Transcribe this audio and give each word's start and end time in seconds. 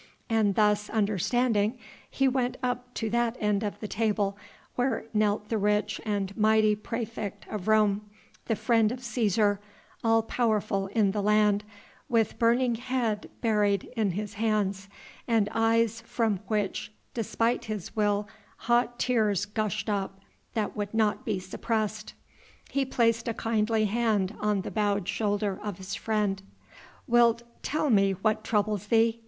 And 0.31 0.55
thus 0.55 0.89
understanding 0.89 1.77
he 2.09 2.27
went 2.27 2.57
up 2.63 2.91
to 2.95 3.07
that 3.11 3.37
end 3.39 3.61
of 3.61 3.79
the 3.79 3.87
table 3.87 4.35
where 4.75 5.05
knelt 5.13 5.49
the 5.49 5.59
rich 5.59 6.01
and 6.03 6.35
mighty 6.35 6.75
praefect 6.75 7.47
of 7.49 7.67
Rome, 7.67 8.09
the 8.47 8.55
friend 8.55 8.91
of 8.91 8.97
Cæsar, 9.01 9.59
all 10.03 10.23
powerful 10.23 10.87
in 10.87 11.11
the 11.11 11.21
land, 11.21 11.63
with 12.09 12.39
burning 12.39 12.73
head 12.73 13.29
buried 13.41 13.91
in 13.95 14.13
his 14.13 14.33
hands, 14.33 14.89
and 15.27 15.47
eyes 15.51 16.01
from 16.01 16.39
which 16.47 16.91
despite 17.13 17.65
his 17.65 17.95
will 17.95 18.27
hot 18.57 18.97
tears 18.97 19.45
gushed 19.45 19.87
up 19.87 20.19
that 20.55 20.75
would 20.75 20.95
not 20.95 21.25
be 21.27 21.37
suppressed. 21.37 22.15
He 22.71 22.85
placed 22.85 23.27
a 23.27 23.35
kindly 23.35 23.85
hand 23.85 24.35
on 24.39 24.61
the 24.61 24.71
bowed 24.71 25.07
shoulder 25.07 25.59
of 25.61 25.77
his 25.77 25.93
friend. 25.93 26.41
"Wilt 27.05 27.43
tell 27.61 27.91
me 27.91 28.13
what 28.13 28.43
troubles 28.43 28.87
thee?" 28.87 29.19